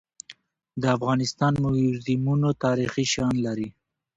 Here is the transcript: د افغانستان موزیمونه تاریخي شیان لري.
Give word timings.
د 0.81 0.83
افغانستان 0.97 1.53
موزیمونه 1.63 2.49
تاریخي 2.63 3.05
شیان 3.11 3.35
لري. 3.45 3.69